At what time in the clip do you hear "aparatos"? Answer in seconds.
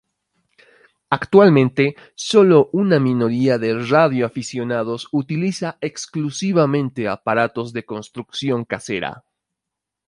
7.07-7.71